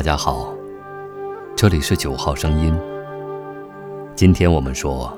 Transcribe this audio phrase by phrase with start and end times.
[0.00, 0.54] 大家好，
[1.54, 2.74] 这里是九号声音。
[4.16, 5.14] 今天我们说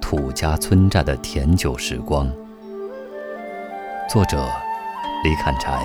[0.00, 2.28] 土家村寨的甜酒时光。
[4.10, 4.48] 作者
[5.22, 5.80] 李砍柴。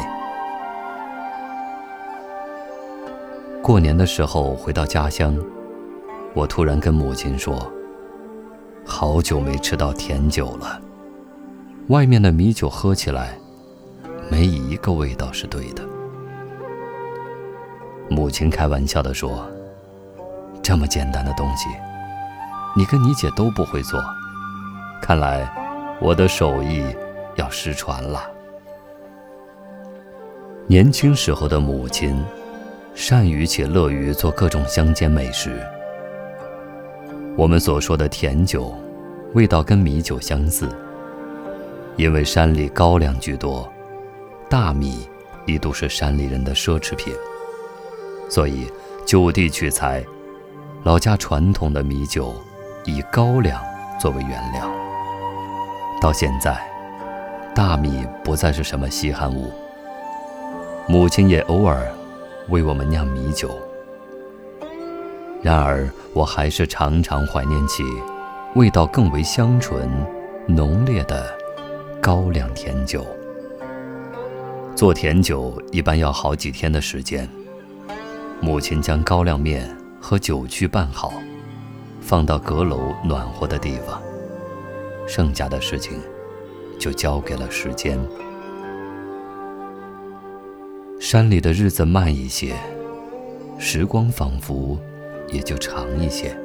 [3.61, 5.37] 过年的时候回到家乡，
[6.33, 7.71] 我突然跟母亲说
[8.83, 10.81] ：“好久没吃到甜酒了，
[11.89, 13.37] 外面的米酒喝起来
[14.31, 15.83] 没一个味道是对的。”
[18.09, 19.47] 母亲开玩笑地说
[20.63, 21.69] ：“这么简单的东西，
[22.75, 24.03] 你跟你姐都不会做，
[25.01, 25.47] 看来
[26.01, 26.83] 我的手艺
[27.35, 28.23] 要失传了。”
[30.65, 32.19] 年轻时候的母亲，
[32.95, 35.61] 善于且乐于做各种乡间美食。
[37.37, 38.75] 我们所说的甜酒，
[39.33, 40.67] 味道跟米酒相似，
[41.95, 43.71] 因为山里高粱居多，
[44.49, 45.07] 大米
[45.45, 47.13] 一度是山里人的奢侈品。
[48.29, 48.67] 所以，
[49.05, 50.05] 就地取材，
[50.83, 52.33] 老家传统的米酒
[52.85, 53.59] 以高粱
[53.99, 54.71] 作为原料。
[55.99, 56.57] 到现在，
[57.55, 59.51] 大米不再是什么稀罕物。
[60.87, 61.91] 母亲也偶尔
[62.49, 63.51] 为我们酿米酒。
[65.41, 67.83] 然而，我还是常常怀念起
[68.55, 69.89] 味道更为香醇、
[70.47, 71.25] 浓烈的
[72.01, 73.05] 高粱甜酒。
[74.75, 77.27] 做甜酒一般要好几天的时间。
[78.41, 79.69] 母亲将高粱面
[79.99, 81.11] 和酒曲拌好，
[81.99, 84.01] 放到阁楼暖和的地方。
[85.05, 85.99] 剩下的事情
[86.79, 87.99] 就交给了时间。
[91.01, 92.55] 山里的日子慢一些，
[93.57, 94.79] 时光仿佛
[95.27, 96.35] 也就长一些。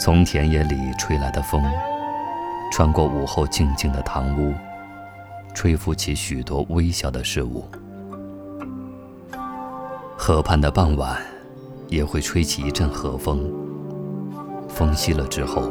[0.00, 1.62] 从田野里吹来的风，
[2.72, 4.54] 穿过午后静静的堂屋，
[5.52, 7.64] 吹拂起许多微小的事物。
[10.18, 11.20] 河畔的傍晚，
[11.88, 13.52] 也会吹起一阵和风。
[14.66, 15.70] 风息了之后，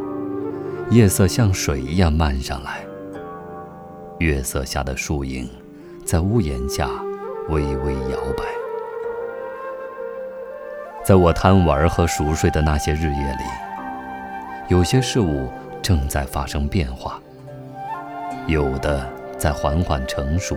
[0.91, 2.85] 夜色像水一样漫上来。
[4.19, 5.49] 月色下的树影，
[6.05, 6.89] 在屋檐下
[7.49, 8.43] 微微摇摆。
[11.03, 13.43] 在我贪玩和熟睡的那些日夜里，
[14.69, 15.49] 有些事物
[15.81, 17.19] 正在发生变化，
[18.47, 20.55] 有的在缓缓成熟，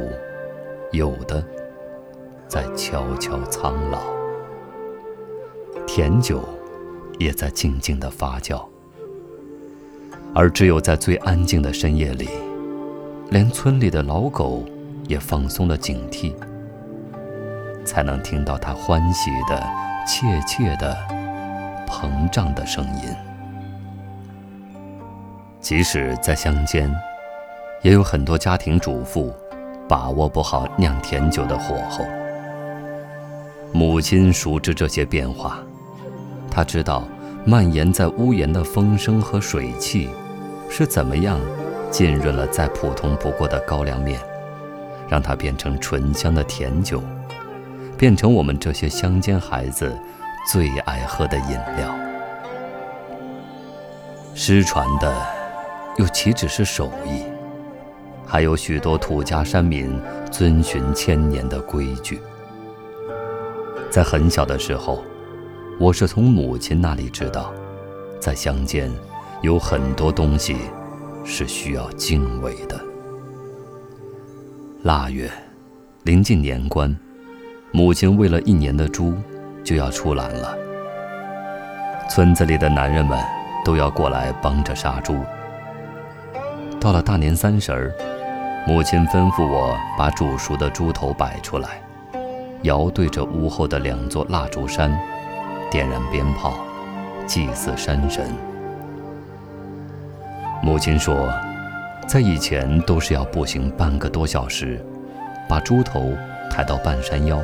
[0.92, 1.42] 有的……
[2.48, 3.98] 在悄悄苍老，
[5.86, 6.40] 甜酒
[7.18, 8.64] 也在静静的发酵，
[10.34, 12.26] 而只有在最安静的深夜里，
[13.28, 14.64] 连村里的老狗
[15.06, 16.34] 也放松了警惕，
[17.84, 19.62] 才能听到它欢喜的、
[20.06, 20.96] 怯怯的、
[21.86, 23.14] 膨胀的声音。
[25.60, 26.90] 即使在乡间，
[27.82, 29.34] 也有很多家庭主妇
[29.86, 32.06] 把握不好酿甜酒的火候。
[33.72, 35.58] 母亲熟知这些变化，
[36.50, 37.06] 她知道
[37.44, 40.08] 蔓延在屋檐的风声和水汽
[40.68, 41.38] 是怎么样
[41.90, 44.20] 浸润了再普通不过的高粱面，
[45.08, 47.02] 让它变成醇香的甜酒，
[47.96, 49.96] 变成我们这些乡间孩子
[50.50, 51.94] 最爱喝的饮料。
[54.34, 55.14] 失传的
[55.98, 57.22] 又岂止是手艺，
[58.26, 62.20] 还有许多土家山民遵循千年的规矩。
[63.90, 65.02] 在很小的时候，
[65.80, 67.52] 我是从母亲那里知道，
[68.20, 68.90] 在乡间
[69.40, 70.56] 有很多东西
[71.24, 72.78] 是需要敬畏的。
[74.82, 75.30] 腊月，
[76.04, 76.94] 临近年关，
[77.72, 79.14] 母亲喂了一年的猪
[79.64, 80.56] 就要出栏了。
[82.10, 83.18] 村子里的男人们
[83.64, 85.16] 都要过来帮着杀猪。
[86.78, 87.92] 到了大年三十儿，
[88.66, 91.82] 母亲吩咐我把煮熟的猪头摆出来。
[92.62, 94.90] 遥对着屋后的两座蜡烛山，
[95.70, 96.54] 点燃鞭炮，
[97.26, 98.28] 祭祀山神。
[100.62, 101.32] 母亲说，
[102.08, 104.84] 在以前都是要步行半个多小时，
[105.48, 106.12] 把猪头
[106.50, 107.40] 抬到半山腰，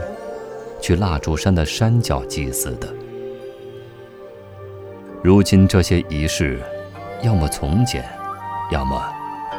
[0.81, 2.89] 去蜡烛山的山脚祭祀的。
[5.23, 6.61] 如今这些仪式，
[7.23, 8.05] 要么从简，
[8.71, 9.01] 要么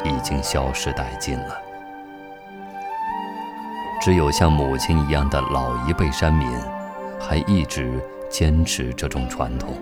[0.03, 1.64] 已经消失殆尽了。
[4.05, 6.47] 只有像母亲一样的老一辈山民，
[7.19, 7.99] 还一直
[8.29, 9.73] 坚持这种传统。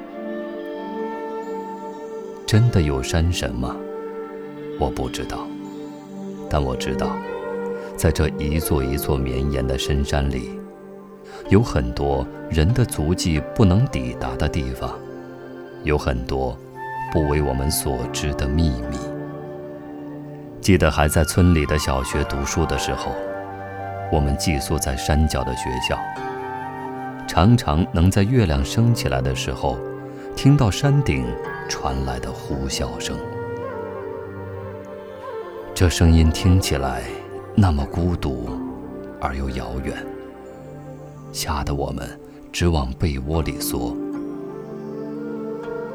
[2.46, 3.76] 真的有山神吗？
[4.80, 5.46] 我不知道，
[6.50, 7.10] 但我知道，
[7.98, 10.58] 在这一座一座绵延的深山里，
[11.50, 14.98] 有很多人的足迹不能抵达的地方，
[15.84, 16.58] 有很多
[17.12, 18.98] 不为我们所知的秘密。
[20.62, 23.12] 记得还在村里的小学读书的时候。
[24.14, 25.98] 我们寄宿在山脚的学校，
[27.28, 29.76] 常常能在月亮升起来的时候，
[30.36, 31.26] 听到山顶
[31.68, 33.18] 传来的呼啸声。
[35.74, 37.02] 这声音听起来
[37.56, 38.48] 那么孤独
[39.20, 39.98] 而又遥远，
[41.32, 42.08] 吓得我们
[42.52, 43.98] 直往被窝里缩。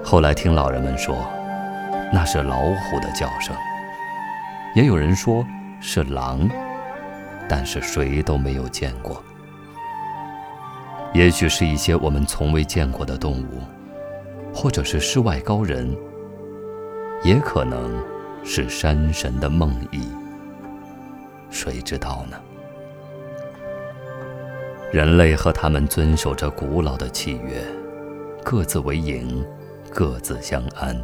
[0.02, 1.16] 后来听老人们说，
[2.12, 3.54] 那是老虎的叫声，
[4.74, 5.46] 也有人说
[5.80, 6.50] 是狼，
[7.48, 9.22] 但是谁都没有见过。
[11.14, 13.62] 也许是一些我们从未见过的动物，
[14.54, 15.96] 或者是世外高人，
[17.24, 18.00] 也可能
[18.44, 20.02] 是山神的梦呓，
[21.50, 22.36] 谁知道呢？
[24.92, 27.62] 人类和他们遵守着古老的契约，
[28.44, 29.44] 各自为营。
[29.90, 30.94] 各自相安，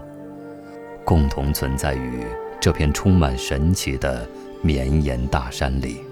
[1.06, 2.22] 共同存在于
[2.60, 4.28] 这片充满神奇的
[4.60, 6.02] 绵延大山里。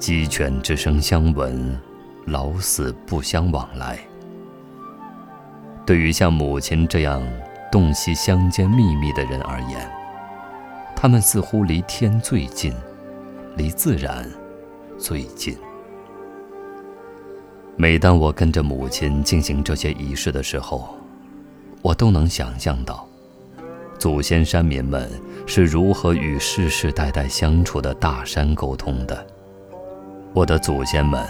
[0.00, 1.78] 鸡犬之声相闻，
[2.24, 3.98] 老死不相往来。
[5.84, 7.22] 对于像母亲这样
[7.70, 9.92] 洞悉乡间秘密的人而言，
[10.96, 12.72] 他们似乎离天最近，
[13.58, 14.26] 离自然
[14.98, 15.54] 最近。
[17.76, 20.96] 每当我跟着母亲进行这些仪式的时候，
[21.82, 23.06] 我都能想象到，
[23.98, 25.10] 祖先山民们
[25.46, 29.26] 是如何与世世代代相处的大山沟通的。
[30.32, 31.26] 我的祖先们，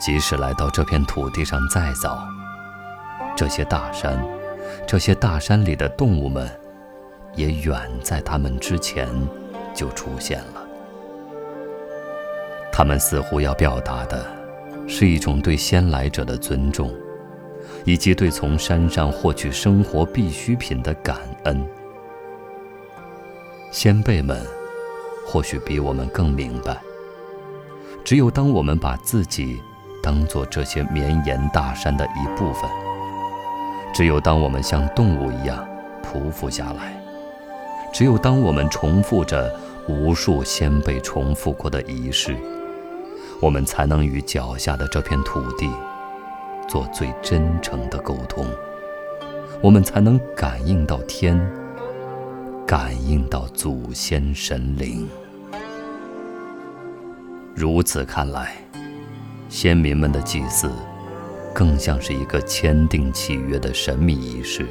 [0.00, 2.26] 即使来到这片土地上再早，
[3.36, 4.18] 这些大山，
[4.86, 6.50] 这些大山里的动物们，
[7.34, 9.08] 也远在他们之前
[9.74, 10.66] 就出现了。
[12.72, 14.40] 他们似乎要表达的。
[14.86, 16.92] 是一种对先来者的尊重，
[17.84, 21.64] 以及对从山上获取生活必需品的感恩。
[23.70, 24.44] 先辈们
[25.24, 26.76] 或许比我们更明白，
[28.10, 29.62] 只有当我们把自己
[30.02, 32.68] 当做这些绵延大山的一部分，
[33.94, 35.64] 只有当我们像动物一样
[36.02, 37.00] 匍匐下来，
[37.92, 39.54] 只有当我们重复着
[39.86, 42.36] 无数先辈重复过的仪式。
[43.40, 45.70] 我们才能与脚下的这片土地
[46.66, 48.44] 做最真诚的沟通，
[49.62, 51.40] 我们才能感应到天，
[52.66, 55.08] 感应到祖先神灵。
[57.60, 58.56] 如此看来，
[59.50, 60.72] 先民们的祭祀
[61.52, 64.66] 更像是一个签订契约的神秘仪式，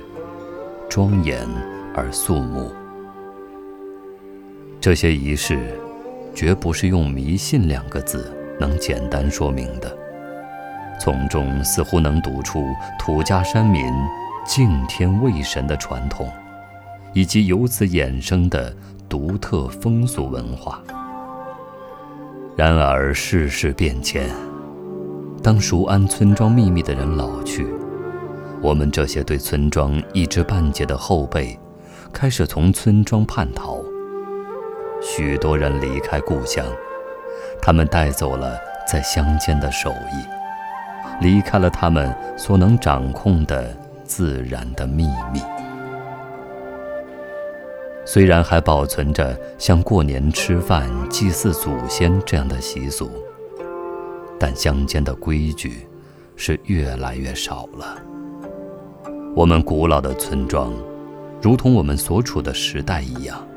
[0.89, 1.47] 庄严
[1.93, 2.73] 而肃穆。
[4.81, 5.79] 这些仪式
[6.33, 8.35] 绝不是用迷信两个字。
[8.59, 9.95] 能简单说明的，
[10.99, 12.65] 从中似乎能读出
[12.97, 13.85] 土家山民
[14.47, 16.27] 敬天畏神的传统，
[17.13, 18.75] 以及由此衍生的
[19.07, 20.83] 独特风俗文化。
[22.59, 24.29] 然而世事变迁，
[25.41, 27.65] 当熟谙村庄秘密的人老去，
[28.61, 31.57] 我们这些对村庄一知半解的后辈，
[32.11, 33.77] 开始从村庄叛逃。
[35.01, 36.65] 许多人离开故乡。
[37.61, 43.73] 他们带走了在乡间的手艺，离开了他们所能掌控的
[44.03, 45.39] 自然的秘密。
[48.11, 53.11] 虽然还保存着像过年吃饭、祭祀祖先这样的习俗，
[54.39, 55.87] 但乡间的规矩
[56.35, 58.01] 是越来越少了。
[59.35, 60.73] 我们古老的村庄，
[61.39, 63.47] 如同我们所处的时代一样，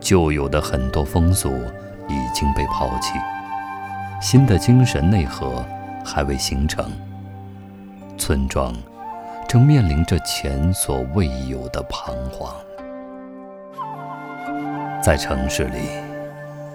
[0.00, 1.52] 旧有的很多风俗。
[2.08, 3.12] 已经被抛弃，
[4.20, 5.64] 新的精神内核
[6.04, 6.90] 还未形成。
[8.18, 8.74] 村庄
[9.48, 12.52] 正面临着前所未有的彷徨。
[15.02, 15.80] 在城市里，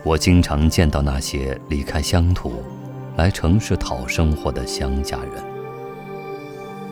[0.04, 2.62] 我经常见到那些离开乡土
[3.16, 5.42] 来城市讨生活的乡下人。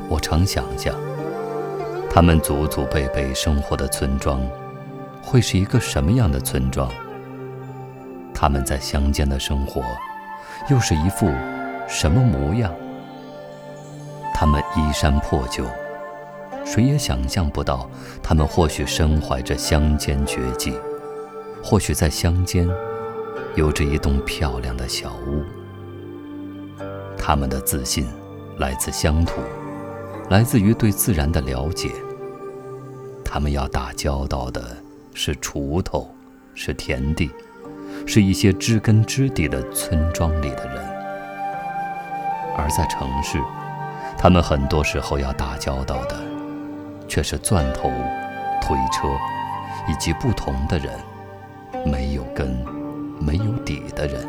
[0.07, 0.95] 我常想象，
[2.09, 4.39] 他们祖祖辈辈生活的村庄，
[5.21, 6.89] 会是一个什么样的村庄？
[8.33, 9.83] 他们在乡间的生活，
[10.69, 11.29] 又是一副
[11.85, 12.73] 什么模样？
[14.33, 15.65] 他们衣衫破旧，
[16.63, 17.89] 谁也想象不到，
[18.23, 20.73] 他们或许身怀着乡间绝技，
[21.67, 22.69] 或许在乡间
[23.55, 25.43] 有着一栋漂亮的小屋。
[27.17, 28.05] 他们的自信
[28.59, 29.41] 来自乡土，
[30.29, 31.89] 来自于对自然的了解。
[33.23, 34.77] 他们要打交道的
[35.15, 36.07] 是锄头，
[36.53, 37.31] 是田地。
[38.05, 40.85] 是一些知根知底的村庄里的人，
[42.55, 43.39] 而在城市，
[44.17, 46.15] 他们很多时候要打交道的，
[47.07, 47.89] 却是钻头、
[48.61, 49.07] 推车，
[49.89, 50.93] 以及不同的人，
[51.83, 52.55] 没有根，
[53.19, 54.25] 没有底的人，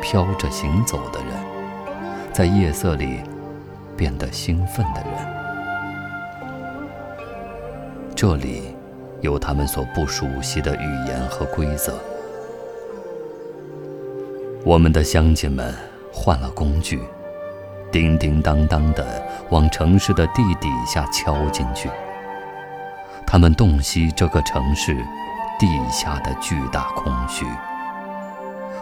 [0.00, 1.28] 飘着行走的人，
[2.32, 3.20] 在夜色里
[3.96, 5.34] 变得兴奋的人。
[8.14, 8.74] 这里
[9.20, 11.98] 有他们所不熟悉的语言和规则。
[14.64, 15.74] 我们的乡亲们
[16.12, 17.00] 换了工具，
[17.92, 19.04] 叮叮当当地
[19.50, 21.90] 往城市的地底下敲进去。
[23.26, 24.96] 他们洞悉这个城市
[25.64, 27.46] 地下的巨大空虚，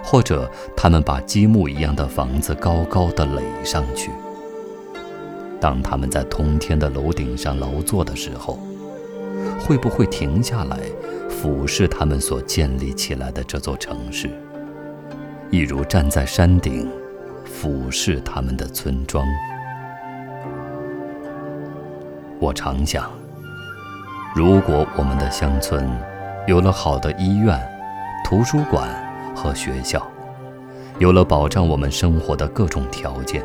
[0.02, 4.10] 或者他们把积木一样的房子高高的垒上去。
[5.60, 8.58] 当他们在通天的楼顶上劳作的时候，
[9.60, 10.76] 会不会停下来
[11.30, 14.28] 俯视他们所建立起来的这座城市，
[15.52, 16.90] 一如站在山顶
[17.44, 19.24] 俯视他们的村庄？
[22.40, 23.08] 我常想。
[24.34, 25.88] 如果我们的乡村
[26.46, 27.56] 有了好的医院、
[28.24, 28.88] 图书馆
[29.32, 30.04] 和学校，
[30.98, 33.40] 有了保障我们生活的各种条件，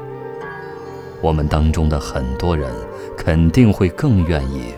[1.22, 2.74] 我们当中的很多人
[3.16, 4.74] 肯定会更愿意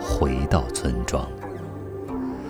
[0.00, 1.24] 回到村庄，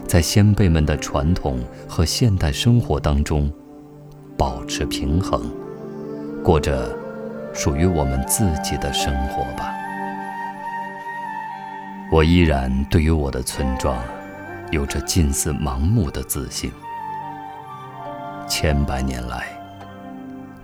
[0.06, 3.52] 在先辈们的传统和现代生活当中
[4.38, 5.42] 保持平衡，
[6.42, 6.88] 过着
[7.52, 9.74] 属于我们自己的生活吧。
[12.10, 13.96] 我依然对于我的村庄，
[14.72, 16.72] 有着近似盲目的自信。
[18.48, 19.46] 千百年来，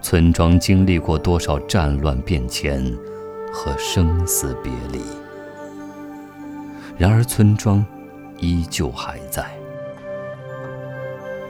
[0.00, 2.83] 村庄经历过多少战乱变迁
[3.53, 5.03] 和生死别离，
[6.97, 7.85] 然而村庄
[8.38, 9.45] 依旧还在。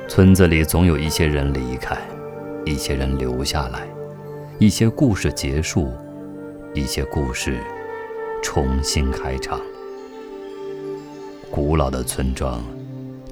[0.09, 1.97] 村子里总有一些人离开，
[2.65, 3.87] 一些人留下来，
[4.59, 5.93] 一些故事结束，
[6.75, 7.61] 一些故事
[8.43, 9.61] 重新开场。
[11.61, 12.63] 古老的村庄，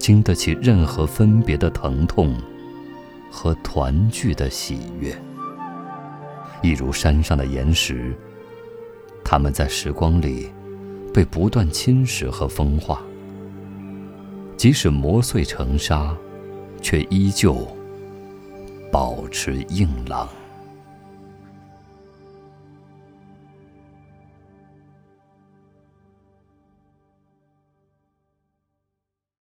[0.00, 2.36] 经得起任何分别的疼痛
[3.30, 5.16] 和团聚的喜悦。
[6.60, 8.12] 一如山上的岩石，
[9.24, 10.50] 它们在时光里
[11.14, 13.00] 被不断侵蚀和风化，
[14.56, 16.12] 即使磨碎成沙，
[16.82, 17.56] 却依旧
[18.90, 20.28] 保持硬朗。